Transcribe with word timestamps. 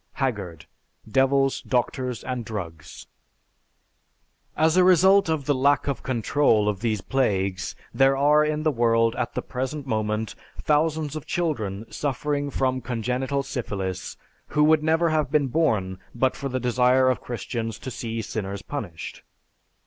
(Haggard, 0.13 0.65
"Devils, 1.07 1.61
Doctors, 1.61 2.23
and 2.23 2.43
Drugs.") 2.43 3.05
As 4.57 4.75
a 4.75 4.83
result 4.83 5.29
of 5.29 5.45
the 5.45 5.53
lack 5.53 5.87
of 5.87 6.01
control 6.01 6.67
of 6.67 6.79
these 6.79 7.01
plagues 7.01 7.75
there 7.93 8.17
are 8.17 8.43
in 8.43 8.63
the 8.63 8.71
world 8.71 9.15
at 9.15 9.35
the 9.35 9.43
present 9.43 9.85
moment 9.85 10.33
thousands 10.57 11.15
of 11.15 11.27
children 11.27 11.85
suffering 11.91 12.49
from 12.49 12.81
congenital 12.81 13.43
syphilis 13.43 14.17
who 14.47 14.63
would 14.63 14.81
never 14.81 15.09
have 15.09 15.29
been 15.29 15.49
born 15.49 15.99
but 16.15 16.35
for 16.35 16.49
the 16.49 16.59
desire 16.59 17.07
of 17.07 17.21
Christians 17.21 17.77
to 17.77 17.91
see 17.91 18.23
sinners 18.23 18.63
punished. 18.63 19.21